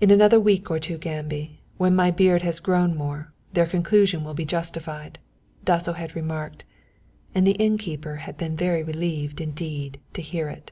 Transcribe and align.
"In 0.00 0.12
another 0.12 0.38
week 0.38 0.70
or 0.70 0.78
two, 0.78 0.96
Gambi, 0.96 1.58
when 1.76 1.96
my 1.96 2.12
beard 2.12 2.42
has 2.42 2.60
grown 2.60 2.94
more, 2.96 3.32
their 3.54 3.66
conclusion 3.66 4.22
will 4.22 4.34
be 4.34 4.44
justified," 4.44 5.18
Dasso 5.64 5.94
had 5.94 6.14
remarked, 6.14 6.62
and 7.34 7.44
the 7.44 7.58
innkeeper 7.60 8.18
had 8.22 8.36
been 8.36 8.56
very 8.56 8.84
relieved 8.84 9.40
indeed 9.40 9.98
to 10.12 10.22
hear 10.22 10.48
it. 10.48 10.70